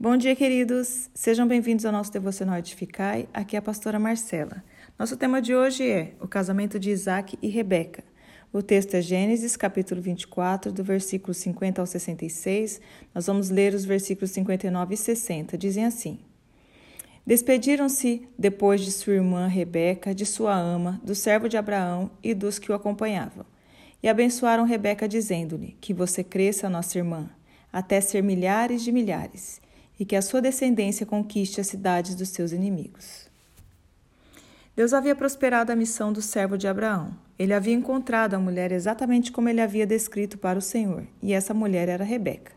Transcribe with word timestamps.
Bom 0.00 0.16
dia, 0.16 0.36
queridos. 0.36 1.10
Sejam 1.12 1.44
bem-vindos 1.48 1.84
ao 1.84 1.90
nosso 1.90 2.12
devocional 2.12 2.56
Edificai. 2.56 3.28
Aqui 3.34 3.56
é 3.56 3.58
a 3.58 3.62
pastora 3.62 3.98
Marcela. 3.98 4.62
Nosso 4.96 5.16
tema 5.16 5.42
de 5.42 5.56
hoje 5.56 5.90
é 5.90 6.12
o 6.20 6.28
casamento 6.28 6.78
de 6.78 6.90
Isaac 6.90 7.36
e 7.42 7.48
Rebeca. 7.48 8.04
O 8.52 8.62
texto 8.62 8.94
é 8.94 9.02
Gênesis, 9.02 9.56
capítulo 9.56 10.00
24, 10.00 10.70
do 10.70 10.84
versículo 10.84 11.34
50 11.34 11.82
ao 11.82 11.86
66. 11.86 12.80
Nós 13.12 13.26
vamos 13.26 13.50
ler 13.50 13.74
os 13.74 13.84
versículos 13.84 14.30
59 14.30 14.94
e 14.94 14.96
60. 14.96 15.58
Dizem 15.58 15.84
assim: 15.84 16.20
Despediram-se 17.26 18.22
depois 18.38 18.82
de 18.82 18.92
sua 18.92 19.14
irmã 19.14 19.48
Rebeca, 19.48 20.14
de 20.14 20.24
sua 20.24 20.56
ama, 20.56 21.00
do 21.02 21.16
servo 21.16 21.48
de 21.48 21.56
Abraão 21.56 22.08
e 22.22 22.34
dos 22.34 22.60
que 22.60 22.70
o 22.70 22.74
acompanhavam. 22.76 23.44
E 24.00 24.08
abençoaram 24.08 24.62
Rebeca, 24.62 25.08
dizendo-lhe: 25.08 25.76
Que 25.80 25.92
você 25.92 26.22
cresça, 26.22 26.70
nossa 26.70 26.96
irmã, 26.96 27.28
até 27.72 28.00
ser 28.00 28.22
milhares 28.22 28.84
de 28.84 28.92
milhares 28.92 29.60
e 29.98 30.04
que 30.04 30.16
a 30.16 30.22
sua 30.22 30.40
descendência 30.40 31.04
conquiste 31.04 31.60
as 31.60 31.66
cidades 31.66 32.14
dos 32.14 32.28
seus 32.28 32.52
inimigos. 32.52 33.28
Deus 34.76 34.92
havia 34.92 35.16
prosperado 35.16 35.72
a 35.72 35.76
missão 35.76 36.12
do 36.12 36.22
servo 36.22 36.56
de 36.56 36.68
Abraão. 36.68 37.12
Ele 37.36 37.52
havia 37.52 37.74
encontrado 37.74 38.34
a 38.34 38.38
mulher 38.38 38.70
exatamente 38.70 39.32
como 39.32 39.48
ele 39.48 39.60
havia 39.60 39.84
descrito 39.86 40.38
para 40.38 40.58
o 40.58 40.62
Senhor, 40.62 41.04
e 41.20 41.32
essa 41.32 41.52
mulher 41.52 41.88
era 41.88 42.04
Rebeca. 42.04 42.52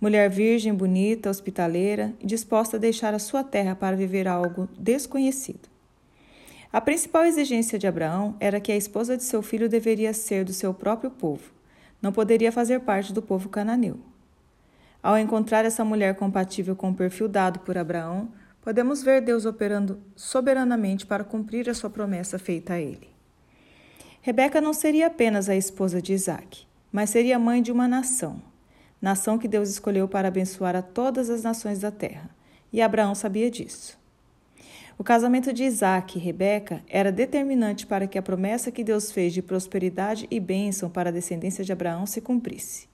Mulher 0.00 0.30
virgem, 0.30 0.72
bonita, 0.72 1.28
hospitaleira 1.28 2.14
e 2.18 2.26
disposta 2.26 2.78
a 2.78 2.80
deixar 2.80 3.12
a 3.12 3.18
sua 3.18 3.44
terra 3.44 3.74
para 3.76 3.96
viver 3.96 4.26
algo 4.26 4.66
desconhecido. 4.78 5.68
A 6.72 6.80
principal 6.80 7.26
exigência 7.26 7.78
de 7.78 7.86
Abraão 7.86 8.34
era 8.40 8.60
que 8.60 8.72
a 8.72 8.76
esposa 8.76 9.14
de 9.14 9.22
seu 9.22 9.42
filho 9.42 9.68
deveria 9.68 10.14
ser 10.14 10.42
do 10.42 10.54
seu 10.54 10.72
próprio 10.72 11.10
povo, 11.10 11.50
não 12.00 12.12
poderia 12.12 12.50
fazer 12.50 12.80
parte 12.80 13.12
do 13.12 13.20
povo 13.20 13.50
cananeu. 13.50 13.98
Ao 15.02 15.16
encontrar 15.18 15.64
essa 15.64 15.84
mulher 15.84 16.14
compatível 16.14 16.76
com 16.76 16.90
o 16.90 16.94
perfil 16.94 17.26
dado 17.26 17.60
por 17.60 17.78
Abraão, 17.78 18.30
podemos 18.60 19.02
ver 19.02 19.22
Deus 19.22 19.46
operando 19.46 19.98
soberanamente 20.14 21.06
para 21.06 21.24
cumprir 21.24 21.70
a 21.70 21.74
sua 21.74 21.88
promessa 21.88 22.38
feita 22.38 22.74
a 22.74 22.80
ele. 22.80 23.08
Rebeca 24.20 24.60
não 24.60 24.74
seria 24.74 25.06
apenas 25.06 25.48
a 25.48 25.56
esposa 25.56 26.02
de 26.02 26.12
Isaac, 26.12 26.66
mas 26.92 27.08
seria 27.08 27.38
mãe 27.38 27.62
de 27.62 27.72
uma 27.72 27.88
nação, 27.88 28.42
nação 29.00 29.38
que 29.38 29.48
Deus 29.48 29.70
escolheu 29.70 30.06
para 30.06 30.28
abençoar 30.28 30.76
a 30.76 30.82
todas 30.82 31.30
as 31.30 31.42
nações 31.42 31.78
da 31.78 31.90
terra, 31.90 32.28
e 32.70 32.82
Abraão 32.82 33.14
sabia 33.14 33.50
disso. 33.50 33.98
O 34.98 35.02
casamento 35.02 35.50
de 35.50 35.64
Isaac 35.64 36.18
e 36.18 36.20
Rebeca 36.20 36.82
era 36.86 37.10
determinante 37.10 37.86
para 37.86 38.06
que 38.06 38.18
a 38.18 38.22
promessa 38.22 38.70
que 38.70 38.84
Deus 38.84 39.10
fez 39.10 39.32
de 39.32 39.40
prosperidade 39.40 40.28
e 40.30 40.38
bênção 40.38 40.90
para 40.90 41.08
a 41.08 41.12
descendência 41.12 41.64
de 41.64 41.72
Abraão 41.72 42.04
se 42.04 42.20
cumprisse. 42.20 42.89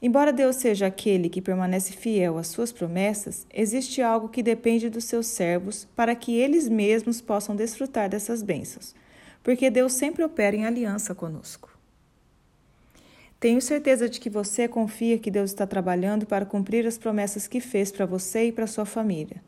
Embora 0.00 0.32
Deus 0.32 0.56
seja 0.56 0.86
aquele 0.86 1.30
que 1.30 1.40
permanece 1.40 1.92
fiel 1.92 2.36
às 2.36 2.48
suas 2.48 2.70
promessas, 2.70 3.46
existe 3.52 4.02
algo 4.02 4.28
que 4.28 4.42
depende 4.42 4.90
dos 4.90 5.04
seus 5.04 5.26
servos 5.26 5.88
para 5.96 6.14
que 6.14 6.36
eles 6.36 6.68
mesmos 6.68 7.22
possam 7.22 7.56
desfrutar 7.56 8.08
dessas 8.08 8.42
bênçãos, 8.42 8.94
porque 9.42 9.70
Deus 9.70 9.94
sempre 9.94 10.22
opera 10.22 10.54
em 10.54 10.66
aliança 10.66 11.14
conosco. 11.14 11.76
Tenho 13.40 13.60
certeza 13.60 14.08
de 14.08 14.20
que 14.20 14.28
você 14.28 14.68
confia 14.68 15.18
que 15.18 15.30
Deus 15.30 15.50
está 15.50 15.66
trabalhando 15.66 16.26
para 16.26 16.44
cumprir 16.44 16.86
as 16.86 16.98
promessas 16.98 17.46
que 17.46 17.60
fez 17.60 17.90
para 17.90 18.04
você 18.04 18.48
e 18.48 18.52
para 18.52 18.66
sua 18.66 18.84
família. 18.84 19.42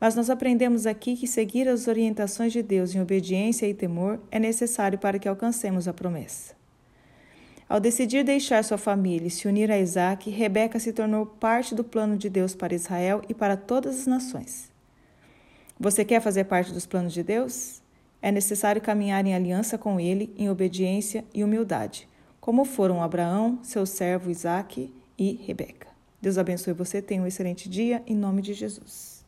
Mas 0.00 0.16
nós 0.16 0.30
aprendemos 0.30 0.84
aqui 0.84 1.16
que 1.16 1.28
seguir 1.28 1.68
as 1.68 1.86
orientações 1.86 2.52
de 2.52 2.62
Deus 2.62 2.94
em 2.94 3.00
obediência 3.00 3.66
e 3.68 3.74
temor 3.74 4.20
é 4.32 4.38
necessário 4.38 4.98
para 4.98 5.18
que 5.18 5.28
alcancemos 5.28 5.86
a 5.86 5.92
promessa. 5.92 6.61
Ao 7.72 7.80
decidir 7.80 8.22
deixar 8.22 8.62
sua 8.62 8.76
família 8.76 9.28
e 9.28 9.30
se 9.30 9.48
unir 9.48 9.70
a 9.70 9.78
Isaac, 9.78 10.28
Rebeca 10.28 10.78
se 10.78 10.92
tornou 10.92 11.24
parte 11.24 11.74
do 11.74 11.82
plano 11.82 12.18
de 12.18 12.28
Deus 12.28 12.54
para 12.54 12.74
Israel 12.74 13.22
e 13.30 13.32
para 13.32 13.56
todas 13.56 14.00
as 14.00 14.06
nações. 14.06 14.70
Você 15.80 16.04
quer 16.04 16.20
fazer 16.20 16.44
parte 16.44 16.70
dos 16.70 16.84
planos 16.84 17.14
de 17.14 17.22
Deus? 17.22 17.80
É 18.20 18.30
necessário 18.30 18.82
caminhar 18.82 19.24
em 19.24 19.34
aliança 19.34 19.78
com 19.78 19.98
ele, 19.98 20.34
em 20.36 20.50
obediência 20.50 21.24
e 21.32 21.42
humildade, 21.42 22.06
como 22.42 22.66
foram 22.66 23.02
Abraão, 23.02 23.58
seu 23.62 23.86
servo 23.86 24.30
Isaac 24.30 24.92
e 25.18 25.40
Rebeca. 25.42 25.88
Deus 26.20 26.36
abençoe 26.36 26.74
você, 26.74 27.00
tenha 27.00 27.22
um 27.22 27.26
excelente 27.26 27.70
dia, 27.70 28.02
em 28.06 28.14
nome 28.14 28.42
de 28.42 28.52
Jesus. 28.52 29.21